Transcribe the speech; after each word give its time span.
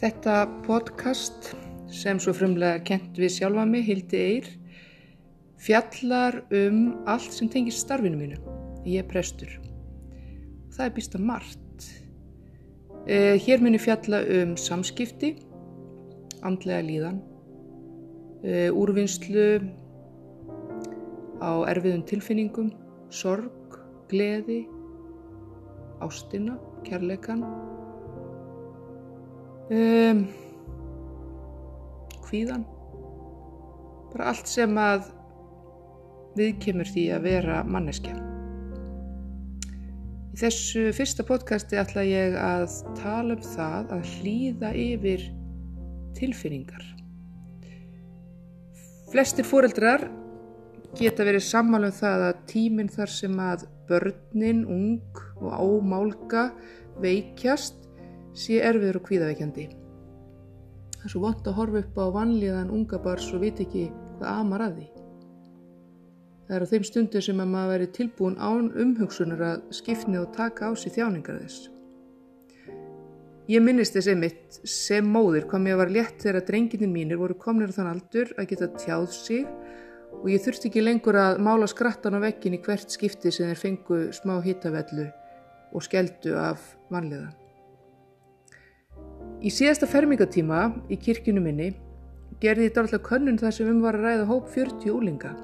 Þetta 0.00 0.46
podcast 0.64 1.50
sem 1.92 2.16
svo 2.24 2.32
frumlega 2.32 2.78
kent 2.88 3.18
við 3.20 3.34
sjálfa 3.34 3.66
mig, 3.68 3.82
Hildi 3.84 4.16
Eyr, 4.16 4.46
fjallar 5.60 6.38
um 6.56 6.78
allt 7.04 7.34
sem 7.36 7.50
tengir 7.52 7.74
starfinu 7.76 8.16
mínu. 8.16 8.38
Ég 8.88 9.02
er 9.02 9.10
prestur. 9.10 9.50
Það 10.72 10.86
er 10.86 10.94
býsta 10.96 11.20
margt. 11.20 11.84
Eh, 13.04 13.36
hér 13.44 13.60
muni 13.60 13.76
fjalla 13.76 14.22
um 14.38 14.54
samskipti, 14.56 15.34
andlega 16.48 16.80
líðan, 16.86 17.20
eh, 18.40 18.72
úrvinnslu 18.72 19.60
á 21.44 21.50
erfiðum 21.74 22.06
tilfinningum, 22.08 22.72
sorg, 23.10 23.76
gleði, 24.08 24.62
ástina, 26.00 26.56
kærleikan, 26.88 27.44
um, 29.70 30.24
hvíðan, 32.26 32.66
bara 34.12 34.30
allt 34.32 34.50
sem 34.50 34.76
að 34.78 35.08
viðkemur 36.38 36.90
því 36.90 37.06
að 37.14 37.26
vera 37.26 37.62
manneskja. 37.66 38.14
Í 40.30 40.38
þessu 40.38 40.86
fyrsta 40.94 41.26
podcasti 41.26 41.78
ætla 41.80 42.06
ég 42.06 42.36
að 42.38 42.70
tala 43.00 43.34
um 43.34 43.44
það 43.44 43.94
að 43.96 44.14
hlýða 44.14 44.70
yfir 44.78 45.26
tilfinningar. 46.18 46.86
Flestir 49.10 49.46
fóreldrar 49.46 50.06
geta 50.98 51.26
verið 51.26 51.42
sammálum 51.46 51.94
það 51.94 52.24
að 52.28 52.40
tíminn 52.50 52.90
þar 52.90 53.10
sem 53.10 53.36
að 53.42 53.66
börnin, 53.90 54.62
ung 54.70 55.22
og 55.42 55.50
ámálka 55.50 56.50
veikjast 57.02 57.79
sé 58.36 58.60
erfiður 58.62 59.00
og 59.00 59.06
kvíðaveikjandi. 59.08 59.66
Það 61.00 61.04
er 61.08 61.12
svo 61.14 61.22
vant 61.24 61.46
að 61.48 61.56
horfa 61.56 61.82
upp 61.84 61.98
á 61.98 62.06
vanlíðan 62.14 62.72
unga 62.76 62.98
bars 63.00 63.30
og 63.32 63.44
viti 63.44 63.64
ekki 63.66 63.84
hvað 64.20 64.40
amar 64.44 64.64
að 64.66 64.78
því. 64.78 64.88
Það 66.46 66.56
er 66.56 66.64
á 66.66 66.70
þeim 66.70 66.86
stundu 66.88 67.20
sem 67.22 67.40
að 67.40 67.52
maður 67.54 67.72
veri 67.72 67.90
tilbúin 67.96 68.40
án 68.42 68.72
umhugsunar 68.84 69.44
að 69.46 69.60
skipni 69.78 70.18
og 70.20 70.32
taka 70.36 70.68
á 70.68 70.70
sig 70.74 70.96
þjáningar 70.96 71.40
þess. 71.44 71.70
Ég 73.50 73.64
minnist 73.64 73.96
þess 73.96 74.10
einmitt 74.12 74.60
sem 74.68 75.06
móðir 75.10 75.48
kom 75.50 75.64
ég 75.66 75.74
að 75.74 75.80
var 75.84 75.94
létt 75.94 76.22
þegar 76.22 76.44
drenginni 76.46 76.90
mínir 76.90 77.18
voru 77.18 77.34
komnir 77.38 77.72
á 77.72 77.76
þann 77.78 77.92
aldur 77.94 78.34
að 78.36 78.50
geta 78.52 78.68
tjáð 78.76 79.08
sig 79.14 79.48
og 80.20 80.28
ég 80.30 80.42
þurfti 80.44 80.68
ekki 80.68 80.84
lengur 80.84 81.18
að 81.18 81.40
mála 81.42 81.70
skrattan 81.70 82.18
á 82.18 82.20
vekkin 82.22 82.58
í 82.58 82.62
hvert 82.62 82.92
skipti 82.92 83.32
sem 83.34 83.50
þeir 83.50 83.62
fengu 83.64 84.00
smá 84.14 84.36
hittavellu 84.44 85.08
og 85.72 85.86
skeldu 85.86 86.36
af 86.38 86.74
vanliðan. 86.92 87.39
Í 89.40 89.50
síðasta 89.52 89.88
fermingatíma 89.88 90.62
í 90.92 90.98
kirkjunu 91.00 91.42
minni 91.44 91.70
gerði 92.42 92.68
ég 92.68 92.74
dálitlega 92.76 93.06
könnun 93.06 93.40
þar 93.40 93.56
sem 93.56 93.70
um 93.72 93.82
var 93.84 93.98
að 93.98 94.06
ræða 94.06 94.26
hóp 94.28 94.48
40 94.54 94.92
úlinga. 94.92 95.34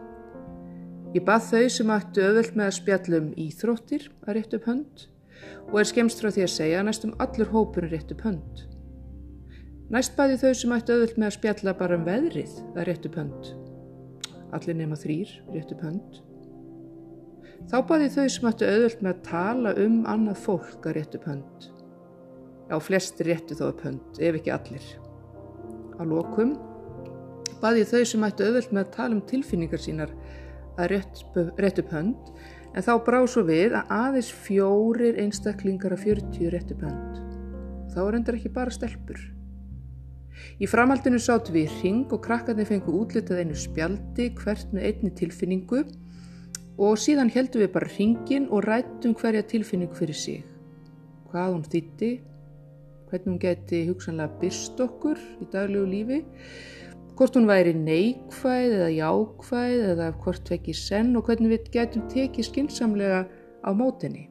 Ég 1.17 1.25
bað 1.25 1.47
þau 1.51 1.69
sem 1.73 1.93
ættu 1.95 2.25
öðvöld 2.25 2.57
með 2.59 2.67
að 2.71 2.79
spjallum 2.79 3.29
íþróttir 3.41 4.09
að 4.27 4.39
rétt 4.39 4.57
upp 4.59 4.69
hönd 4.69 5.07
og 5.71 5.79
er 5.81 5.89
skemst 5.89 6.21
frá 6.21 6.31
því 6.33 6.45
að 6.45 6.55
segja 6.57 6.81
að 6.81 6.89
næstum 6.91 7.15
allur 7.25 7.53
hópur 7.53 7.87
er 7.87 7.97
rétt 7.97 8.13
upp 8.13 8.27
hönd. 8.27 8.67
Næst 9.93 10.17
baði 10.19 10.41
þau 10.43 10.53
sem 10.61 10.77
ættu 10.77 10.97
öðvöld 10.97 11.17
með 11.17 11.31
að 11.31 11.39
spjalla 11.39 11.79
bara 11.79 11.97
um 11.97 12.05
veðrið 12.07 12.61
að 12.75 12.85
rétt 12.91 13.09
upp 13.09 13.19
hönd 13.23 13.57
allir 14.55 14.77
nema 14.79 14.99
þrýr, 14.99 15.31
rétt 15.55 15.73
upp 15.75 15.85
hönd. 15.85 16.21
Þá 17.71 17.79
baði 17.89 18.11
þau 18.15 18.27
sem 18.31 18.51
ættu 18.51 18.69
auðvöld 18.69 19.03
með 19.03 19.15
að 19.15 19.25
tala 19.31 19.73
um 19.83 19.97
annað 20.11 20.43
fólk 20.45 20.87
að 20.87 20.99
rétt 20.99 21.17
upp 21.19 21.27
hönd. 21.31 21.71
Já, 22.67 22.79
flestir 22.83 23.29
réttu 23.31 23.55
þó 23.55 23.69
upp 23.71 23.85
hönd, 23.87 24.19
ef 24.19 24.41
ekki 24.41 24.51
allir. 24.51 24.87
Á 25.97 26.03
lokum 26.03 26.57
baði 27.63 27.87
þau 27.89 28.03
sem 28.05 28.27
ættu 28.27 28.47
auðvöld 28.47 28.73
með 28.75 28.83
að 28.83 28.95
tala 28.97 29.17
um 29.17 29.23
tilfinningar 29.31 29.81
sínar 29.81 30.11
að 30.77 30.91
rétt, 30.93 31.23
rétt 31.57 31.79
upp 31.81 31.95
hönd, 31.95 32.33
en 32.75 32.85
þá 32.85 32.93
brá 33.07 33.21
svo 33.31 33.47
við 33.49 33.77
að 33.79 33.95
aðeins 33.97 34.33
fjórir 34.45 35.21
einstaklingar 35.23 35.95
af 35.97 36.05
40 36.05 36.53
rétt 36.53 36.75
upp 36.75 36.85
hönd. 36.85 37.23
Þá 37.95 38.01
er 38.03 38.19
endur 38.19 38.37
ekki 38.37 38.53
bara 38.53 38.75
stelpur. 38.75 39.23
Í 40.61 40.69
framhaldinu 40.69 41.21
sátt 41.23 41.49
við 41.55 41.73
ring 41.81 42.13
og 42.13 42.21
krakkarnir 42.27 42.69
fengu 42.69 42.93
útlitað 42.99 43.41
einu 43.41 43.57
spjaldi 43.57 44.29
hvert 44.37 44.75
með 44.75 44.91
einni 44.91 45.15
tilfinningu 45.17 45.85
og 46.77 46.99
síðan 47.01 47.33
heldum 47.33 47.63
við 47.63 47.73
bara 47.73 47.89
ringin 47.95 48.51
og 48.53 48.67
rættum 48.67 49.15
hverja 49.17 49.47
tilfinningu 49.49 49.97
fyrir 49.97 50.19
sig. 50.19 50.43
Hvað 51.31 51.55
hún 51.55 51.65
þýtti, 51.73 52.11
hvernig 53.17 53.33
hún 53.33 53.41
geti 53.41 53.83
hugsanlega 53.89 54.41
byrst 54.41 54.81
okkur 54.81 55.21
í 55.41 55.49
daglegu 55.53 55.87
lífi, 55.89 56.19
hvort 57.17 57.37
hún 57.39 57.49
væri 57.49 57.73
neikvæð 57.73 58.77
eða 58.77 58.89
jákvæð 58.93 59.85
eða 59.95 60.13
hvort 60.21 60.51
vekki 60.53 60.75
senn 60.77 61.17
og 61.17 61.25
hvernig 61.25 61.55
við 61.55 61.71
getum 61.73 62.05
tekið 62.13 62.51
skinsamlega 62.51 63.25
á 63.65 63.71
mótenni. 63.73 64.29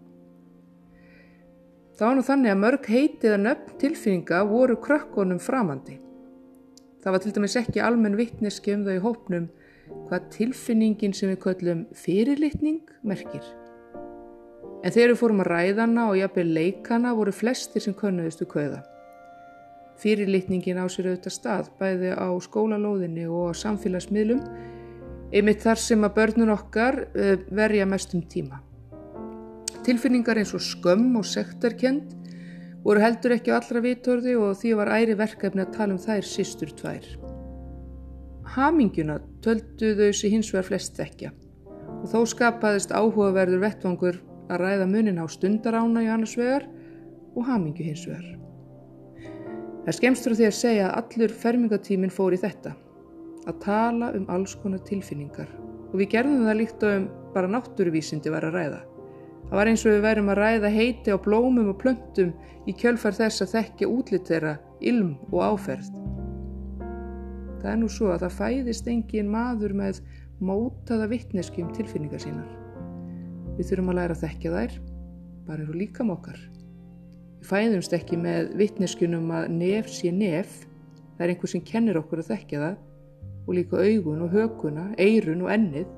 Það 1.95 2.07
var 2.07 2.17
nú 2.17 2.23
þannig 2.27 2.51
að 2.51 2.61
mörg 2.61 2.87
heitið 2.91 3.33
að 3.33 3.43
nöfn 3.47 3.77
tilfinninga 3.81 4.45
voru 4.49 4.75
krökkunum 4.83 5.39
framandi. 5.39 5.99
Það 7.01 7.13
var 7.15 7.23
til 7.23 7.35
dæmis 7.35 7.59
ekki 7.61 7.81
almenn 7.81 8.17
vittneski 8.19 8.75
um 8.75 8.85
þau 8.85 8.97
hópnum 9.09 9.51
hvað 10.09 10.31
tilfinningin 10.35 11.13
sem 11.15 11.31
við 11.31 11.43
köllum 11.45 11.85
fyrirlitning 11.95 12.83
merkir. 13.01 13.64
En 14.85 14.93
þegar 14.93 15.15
við 15.15 15.17
fórum 15.17 15.41
að 15.41 15.47
ræðana 15.49 16.03
og 16.11 16.19
jafnveg 16.19 16.51
leikana 16.57 17.15
voru 17.17 17.31
flestir 17.33 17.81
sem 17.81 17.95
könnuðustu 17.97 18.45
kauða. 18.45 18.83
Fyrirlitningin 19.97 20.77
á 20.77 20.85
sér 20.91 21.07
auðvitað 21.09 21.33
stað 21.33 21.71
bæði 21.79 22.11
á 22.13 22.29
skólalóðinni 22.45 23.25
og 23.25 23.49
á 23.49 23.53
samfélagsmiðlum 23.63 24.43
einmitt 25.33 25.63
þar 25.63 25.81
sem 25.81 26.05
að 26.05 26.13
börnun 26.19 26.53
okkar 26.53 26.99
eh, 27.15 27.39
verja 27.49 27.87
mestum 27.89 28.21
tíma. 28.29 28.59
Tilfinningar 29.87 30.37
eins 30.41 30.53
og 30.53 30.61
skömm 30.61 31.15
og 31.17 31.25
sektarkend 31.29 32.13
voru 32.85 33.01
heldur 33.01 33.33
ekki 33.39 33.55
á 33.55 33.57
allra 33.57 33.81
vitorði 33.81 34.35
og 34.37 34.53
því 34.59 34.75
var 34.77 34.93
æri 34.99 35.17
verkefni 35.17 35.65
að 35.65 35.73
tala 35.79 35.95
um 35.95 36.03
þær 36.03 36.29
sístur 36.29 36.75
tvær. 36.77 37.09
Hamingjuna 38.53 39.17
töldu 39.41 39.95
þau 39.97 40.11
sér 40.13 40.35
hins 40.35 40.53
vegar 40.53 40.69
flest 40.69 41.01
ekki 41.01 41.33
og 41.95 42.07
þó 42.11 42.19
skapaðist 42.29 42.93
áhugaverður 42.93 43.63
vettvangur 43.65 44.21
að 44.49 44.61
ræða 44.61 44.87
munin 44.89 45.21
á 45.21 45.25
stundarána 45.29 46.03
í 46.05 46.09
annars 46.11 46.35
vegar 46.37 46.65
og 47.35 47.45
hamingju 47.49 47.85
hins 47.85 48.05
vegar. 48.07 48.25
Það 49.85 49.91
er 49.91 49.97
skemstur 49.99 50.35
því 50.37 50.47
að 50.47 50.57
segja 50.57 50.87
að 50.89 50.97
allur 51.01 51.37
fermingatímin 51.43 52.13
fór 52.13 52.33
í 52.33 52.41
þetta, 52.41 52.73
að 53.45 53.61
tala 53.61 54.11
um 54.17 54.25
alls 54.33 54.55
konar 54.57 54.81
tilfinningar 54.87 55.51
og 55.91 55.99
við 55.99 56.11
gerðum 56.15 56.47
það 56.47 56.59
líkt 56.59 56.83
og 56.83 56.97
um 56.97 57.07
bara 57.35 57.51
náttúruvísindi 57.51 58.31
var 58.33 58.47
að 58.47 58.57
ræða. 58.57 58.81
Það 59.45 59.59
var 59.59 59.69
eins 59.69 59.85
og 59.85 59.93
við 59.93 60.03
værum 60.07 60.31
að 60.33 60.39
ræða 60.39 60.71
heiti 60.73 61.13
á 61.13 61.17
blómum 61.21 61.69
og 61.69 61.79
plöntum 61.83 62.33
í 62.65 62.73
kjölfar 62.73 63.13
þess 63.13 63.45
að 63.45 63.53
þekkja 63.59 63.91
útlitt 63.91 64.31
þeirra, 64.31 64.55
ilm 64.81 65.15
og 65.29 65.43
áferð. 65.51 65.91
Það 67.61 67.71
er 67.71 67.79
nú 67.81 67.89
svo 67.91 68.11
að 68.13 68.25
það 68.25 68.37
fæðist 68.39 68.89
engin 68.89 69.29
maður 69.29 69.77
með 69.77 70.01
mótaða 70.41 71.09
vittneski 71.13 71.63
um 71.63 71.73
tilfinningar 71.77 72.23
sínar. 72.25 72.64
Við 73.55 73.69
þurfum 73.69 73.91
að 73.93 73.99
læra 73.99 74.15
að 74.15 74.23
þekkja 74.25 74.53
þær, 74.55 74.77
bara 75.47 75.63
eru 75.63 75.77
líka 75.79 76.05
mokkar. 76.07 76.39
Við 77.39 77.49
fæðumst 77.51 77.93
ekki 77.95 78.19
með 78.19 78.55
vittneskunum 78.59 79.29
að 79.35 79.51
nef 79.55 79.91
sé 79.91 80.11
nef, 80.11 80.63
það 81.15 81.25
er 81.25 81.33
einhver 81.33 81.53
sem 81.53 81.63
kennir 81.65 81.99
okkur 82.01 82.23
að 82.23 82.31
þekkja 82.33 82.63
það 82.63 82.81
og 83.45 83.53
líka 83.59 83.83
augun 83.85 84.25
og 84.25 84.33
hökuna, 84.33 84.89
eirun 84.97 85.45
og 85.45 85.53
ennið 85.53 85.93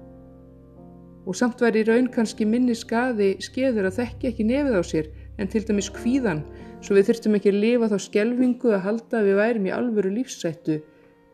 og 1.27 1.35
samt 1.35 1.59
var 1.59 1.75
í 1.75 1.83
raun 1.87 2.07
kannski 2.11 2.45
minni 2.47 2.75
skaði 2.77 3.33
skeður 3.43 3.89
að 3.89 3.97
þekki 3.99 4.29
ekki 4.29 4.45
nefið 4.47 4.77
á 4.79 4.83
sér 4.87 5.09
en 5.37 5.49
til 5.51 5.63
dæmis 5.67 5.89
kvíðan 5.91 6.43
svo 6.85 6.95
við 6.95 7.09
þurftum 7.09 7.35
ekki 7.37 7.51
að 7.51 7.59
lifa 7.63 7.89
þá 7.91 7.97
skelvingu 8.05 8.71
að 8.75 8.85
halda 8.85 9.19
að 9.19 9.27
við 9.27 9.39
værim 9.41 9.67
í 9.67 9.73
alvöru 9.75 10.13
lífsættu 10.15 10.77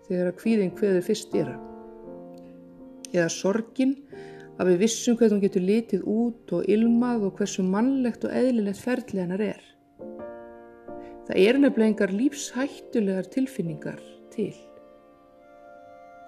þegar 0.07 0.31
að 0.31 0.39
kvíðin 0.39 0.73
hveður 0.79 1.05
fyrst 1.05 1.35
er. 1.37 1.51
Eða 3.13 3.29
sorgin 3.29 3.93
að 4.59 4.69
við 4.69 4.81
vissum 4.83 5.17
hvernig 5.17 5.37
hún 5.37 5.43
getur 5.43 5.65
litið 5.65 6.03
út 6.09 6.53
og 6.57 6.67
ilmað 6.69 7.27
og 7.27 7.39
hversu 7.39 7.65
mannlegt 7.65 8.27
og 8.27 8.35
eðlilegt 8.37 8.81
ferli 8.81 9.21
hennar 9.23 9.41
er. 9.41 9.63
Það 11.27 11.39
er 11.39 11.59
nefnilega 11.59 11.89
engar 11.89 12.13
lífshættulegar 12.13 13.29
tilfinningar 13.33 14.01
til. 14.33 14.53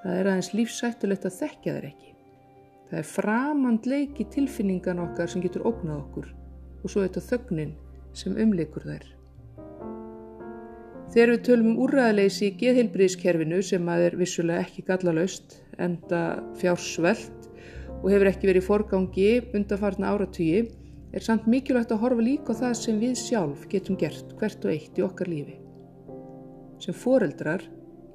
Það 0.03 0.19
er 0.19 0.29
aðeins 0.31 0.53
lífshættulegt 0.55 1.27
að 1.27 1.39
þekkja 1.41 1.75
þær 1.75 1.89
ekki. 1.89 2.13
Það 2.89 2.99
er 3.01 3.09
framandleiki 3.09 4.27
tilfinningan 4.33 5.01
okkar 5.03 5.29
sem 5.29 5.43
getur 5.43 5.65
ógnað 5.67 5.99
okkur 5.99 6.31
og 6.81 6.91
svo 6.91 7.03
þetta 7.03 7.25
þögnin 7.25 7.73
sem 8.15 8.37
umleikur 8.39 8.85
þær. 8.85 9.07
Þegar 11.13 11.31
við 11.31 11.41
tölum 11.47 11.71
um 11.71 11.81
úræðaleysi 11.85 12.47
í 12.49 12.55
geðheilbriðskerfinu 12.59 13.61
sem 13.63 13.89
að 13.91 14.05
er 14.07 14.17
vissulega 14.19 14.63
ekki 14.65 14.83
gallalaust, 14.87 15.59
enda 15.81 16.21
fjársvelt 16.59 17.44
og 18.05 18.11
hefur 18.13 18.29
ekki 18.29 18.49
verið 18.51 18.67
forgangi 18.67 19.29
undanfarna 19.57 20.11
áratugji, 20.13 20.67
er 21.09 21.23
samt 21.25 21.47
mikilvægt 21.49 21.89
að 21.95 22.03
horfa 22.03 22.21
líka 22.21 22.53
á 22.53 22.59
það 22.59 22.75
sem 22.77 22.99
við 23.01 23.15
sjálf 23.17 23.63
getum 23.71 23.97
gert 23.97 24.35
hvert 24.37 24.67
og 24.67 24.73
eitt 24.75 24.99
í 24.99 25.05
okkar 25.05 25.31
lífi. 25.31 25.57
sem 26.77 26.93
foreldrar 26.93 27.63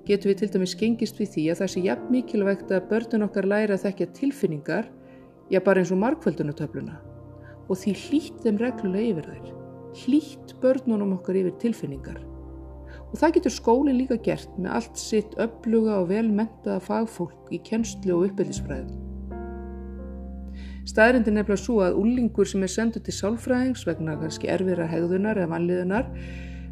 getum 0.07 0.31
við 0.31 0.39
til 0.39 0.49
dæmis 0.55 0.77
gengist 0.79 1.19
við 1.19 1.31
því 1.35 1.45
að 1.51 1.61
það 1.61 1.71
sé 1.73 1.81
jafn 1.81 2.11
mikilvægt 2.13 2.71
að 2.71 2.89
börnun 2.93 3.27
okkar 3.27 3.49
læra 3.49 3.75
að 3.75 3.85
þekkja 3.87 4.07
tilfinningar, 4.15 4.91
já 5.51 5.59
bara 5.65 5.81
eins 5.81 5.91
og 5.91 5.99
markvöldunatöfluna 5.99 7.01
og 7.67 7.79
því 7.79 7.95
hlýtt 8.05 8.41
þeim 8.45 8.59
reglulega 8.61 9.11
yfir 9.11 9.29
þær. 9.31 9.53
Hlýtt 10.05 10.55
börnunum 10.63 11.17
okkar 11.19 11.39
yfir 11.39 11.55
tilfinningar. 11.63 12.19
Og 13.11 13.19
það 13.19 13.37
getur 13.39 13.55
skólinn 13.55 13.99
líka 13.99 14.19
gert 14.23 14.59
með 14.59 14.75
allt 14.79 14.99
sitt 14.99 15.39
öfluga 15.39 16.01
og 16.03 16.11
velmentaða 16.11 16.83
fagfólk 16.83 17.51
í 17.55 17.63
kennslu 17.67 18.17
og 18.17 18.29
uppbyrðisfræðum. 18.31 19.10
Staðrindin 20.89 21.37
er 21.37 21.43
nefnilega 21.43 21.61
svo 21.61 21.81
að 21.85 21.99
úlingur 22.01 22.49
sem 22.49 22.63
er 22.65 22.73
sendur 22.73 23.03
til 23.05 23.15
sálfræðings 23.15 23.85
vegna 23.89 24.17
kannski 24.21 24.49
erfiðra 24.49 24.89
hegðunar 24.89 25.39
eða 25.39 25.53
vanliðunar 25.53 26.07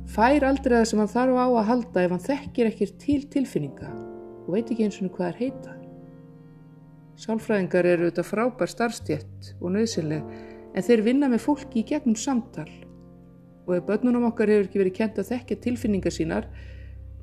fær 0.09 0.47
aldrei 0.49 0.79
það 0.79 0.87
sem 0.91 1.03
hann 1.03 1.11
þarf 1.13 1.37
á 1.37 1.47
að 1.49 1.67
halda 1.69 2.05
ef 2.05 2.15
hann 2.15 2.25
þekkir 2.25 2.71
ekkir 2.71 2.95
til 3.03 3.19
tilfinninga 3.35 3.91
og 4.47 4.55
veit 4.55 4.71
ekki 4.73 4.87
eins 4.87 5.01
og 5.03 5.13
hvað 5.13 5.29
er 5.29 5.41
heita. 5.43 5.75
Sálfræðingar 7.19 7.89
eru 7.91 8.07
auðvitað 8.07 8.29
frábær 8.31 8.73
starfstjett 8.73 9.51
og 9.59 9.75
nöðsynleg 9.75 10.33
en 10.73 10.87
þeir 10.87 11.05
vinna 11.05 11.29
með 11.29 11.45
fólki 11.45 11.83
í 11.83 11.89
gegnum 11.89 12.17
samtal 12.17 12.69
og 13.67 13.75
ef 13.77 13.85
börnunum 13.89 14.29
okkar 14.31 14.49
hefur 14.49 14.71
ekki 14.71 14.83
verið 14.85 14.97
kent 15.03 15.21
að 15.21 15.35
þekkja 15.35 15.61
tilfinningar 15.67 16.15
sínar 16.15 16.49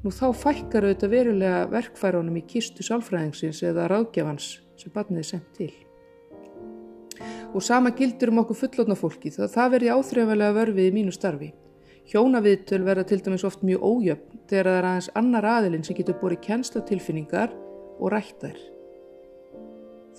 nú 0.03 0.13
þá 0.13 0.27
fækkar 0.38 0.85
auðvitað 0.85 1.15
verulega 1.15 1.65
verkfærunum 1.71 2.38
í 2.38 2.45
kistu 2.45 2.85
sálfræðingsins 2.85 3.63
eða 3.65 3.89
ráðgjafans 3.89 4.51
sem 4.77 4.93
barnið 4.93 5.23
er 5.23 5.29
sendt 5.31 5.51
til 5.57 5.73
og 7.55 7.63
sama 7.63 7.93
gildur 7.95 8.33
um 8.33 8.41
okkur 8.43 8.57
fullotna 8.59 8.97
fólki 8.99 9.31
þá 9.31 9.45
það 9.53 9.69
verði 9.75 9.91
áþreifanlega 9.95 10.55
vörfið 10.57 10.89
í 10.89 10.95
mínu 10.95 11.13
starfi. 11.15 11.53
Hjónaviðtöl 12.11 12.83
verða 12.85 13.05
til 13.09 13.21
dæmis 13.23 13.45
oft 13.47 13.63
mjög 13.65 13.85
ójöfn 13.87 14.41
þegar 14.49 14.67
það 14.67 14.79
er 14.79 14.87
aðeins 14.89 15.11
annar 15.21 15.47
aðilinn 15.55 15.85
sem 15.87 15.97
getur 15.97 16.17
borið 16.19 16.41
kjensla 16.45 16.81
tilfinningar 16.85 17.55
og 17.95 18.11
rættar. 18.13 18.57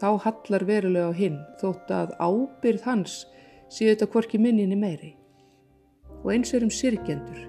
Þá 0.00 0.08
hallar 0.24 0.64
verulega 0.66 1.12
á 1.12 1.18
hinn 1.20 1.36
þótt 1.60 1.92
að 1.92 2.16
ábyrð 2.16 2.88
hans 2.88 3.20
séu 3.68 3.92
þetta 3.92 4.08
hvorki 4.12 4.40
minninni 4.40 4.76
meiri. 4.80 5.12
Og 6.24 6.32
eins 6.32 6.54
er 6.56 6.64
um 6.64 6.72
sirkjendur. 6.72 7.44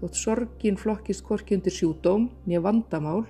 Þótt 0.00 0.18
sorgin 0.18 0.80
flokkist 0.80 1.22
hvorki 1.28 1.54
undir 1.54 1.72
sjúdóm 1.76 2.30
nýja 2.48 2.64
vandamál 2.64 3.22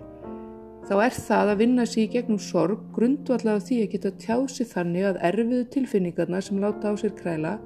þá 0.89 0.95
er 1.05 1.15
það 1.17 1.53
að 1.53 1.61
vinna 1.63 1.85
sér 1.87 2.05
í 2.05 2.13
gegnum 2.17 2.41
sorg 2.43 2.81
grundvallega 2.97 3.67
því 3.69 3.83
að 3.83 3.93
geta 3.95 4.15
tjási 4.25 4.67
þannig 4.73 5.09
að 5.11 5.21
erfiðu 5.29 5.69
tilfinningarna 5.77 6.41
sem 6.43 6.59
láta 6.63 6.91
á 6.91 6.95
sér 6.99 7.15
kræla 7.19 7.59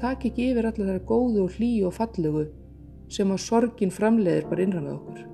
tak 0.00 0.24
ekki 0.24 0.52
yfir 0.52 0.68
allar 0.70 0.94
þar 0.94 1.02
góðu 1.08 1.44
og 1.44 1.56
hlýju 1.58 1.88
og 1.88 1.96
fallugu 1.96 2.44
sem 3.10 3.32
að 3.34 3.42
sorgin 3.44 3.92
framleiðir 3.92 4.46
bara 4.48 4.64
innra 4.64 4.82
með 4.84 4.94
okkur. 4.94 5.24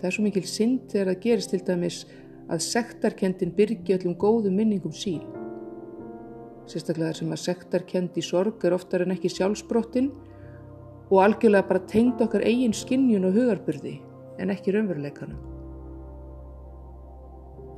Það 0.00 0.08
er 0.08 0.16
svo 0.16 0.24
mikil 0.26 0.42
synd 0.50 0.88
þegar 0.90 1.12
það 1.12 1.22
gerist 1.22 1.52
til 1.54 1.62
dæmis 1.68 2.00
að 2.50 2.64
sektarkendin 2.66 3.54
byrgi 3.56 3.96
öllum 3.96 4.16
góðum 4.18 4.58
minningum 4.58 4.92
sín. 4.92 5.22
Sérstaklega 6.66 7.12
þar 7.12 7.20
sem 7.20 7.32
að 7.36 7.42
sektarkend 7.44 8.18
í 8.18 8.26
sorg 8.26 8.66
er 8.66 8.76
oftar 8.76 9.06
en 9.06 9.14
ekki 9.14 9.30
sjálfsbrottin 9.32 10.10
og 11.08 11.22
algjörlega 11.22 11.68
bara 11.70 11.86
tengd 11.94 12.20
okkar 12.26 12.44
eigin 12.48 12.76
skinnjun 12.76 13.30
og 13.30 13.38
hugarbyrði 13.38 13.96
en 14.42 14.52
ekki 14.52 14.74
raunveruleikanum. 14.74 15.51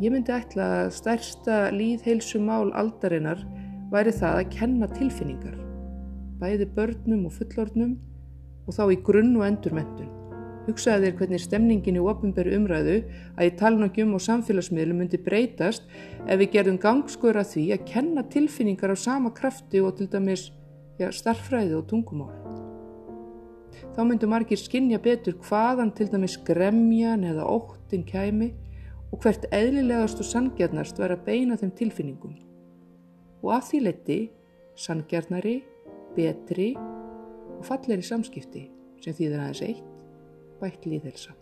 Ég 0.03 0.11
myndi 0.11 0.33
ætla 0.35 0.65
að 0.81 0.89
stærsta 0.97 1.57
líðheilsumál 1.71 2.73
aldarinnar 2.75 3.45
væri 3.93 4.11
það 4.17 4.39
að 4.41 4.49
kenna 4.51 4.89
tilfinningar, 4.91 5.55
bæði 6.41 6.67
börnum 6.75 7.29
og 7.29 7.37
fullornum 7.37 7.93
og 8.67 8.75
þá 8.75 8.83
í 8.91 8.97
grunn 9.07 9.37
og 9.39 9.45
endurmentun. 9.47 10.09
Hugsaði 10.65 11.07
þér 11.07 11.19
hvernig 11.21 11.43
stemningin 11.45 12.01
í 12.01 12.03
ofinberu 12.03 12.57
umræðu 12.59 12.97
að 13.37 13.47
í 13.47 13.53
talnokjum 13.61 14.17
og 14.17 14.25
samfélagsmiðlum 14.25 15.05
myndi 15.05 15.21
breytast 15.23 15.87
ef 16.25 16.43
við 16.43 16.51
gerðum 16.57 16.81
gangskur 16.83 17.39
að 17.39 17.53
því 17.53 17.65
að 17.77 17.87
kenna 17.93 18.27
tilfinningar 18.35 18.97
á 18.97 18.99
sama 18.99 19.31
krafti 19.37 19.85
og 19.85 19.95
til 20.01 20.09
dæmis 20.11 20.49
ja, 20.99 21.13
starffræði 21.15 21.79
og 21.79 21.87
tungumál. 21.93 22.35
Þá 23.95 24.03
myndu 24.09 24.27
margir 24.27 24.59
skinja 24.59 24.99
betur 24.99 25.39
hvaðan 25.47 25.95
til 25.95 26.11
dæmis 26.11 26.35
gremjan 26.43 27.23
eða 27.31 27.47
óttin 27.47 28.03
kæmi 28.09 28.51
og 29.15 29.21
hvert 29.23 29.47
eðlilegast 29.55 30.19
og 30.19 30.27
sangjarnast 30.27 30.99
var 30.99 31.15
að 31.15 31.23
beina 31.29 31.55
þeim 31.61 31.71
tilfinningum 31.79 32.35
og 33.45 33.53
að 33.55 33.69
því 33.69 33.81
leti 33.85 34.19
sangjarnari, 34.81 35.61
betri 36.17 36.73
og 36.75 37.63
falleri 37.69 38.03
samskipti 38.03 38.65
sem 39.05 39.15
þýðir 39.15 39.39
aðeins 39.45 39.63
eitt 39.69 39.91
bætt 40.59 40.89
líðhelsa. 40.89 41.35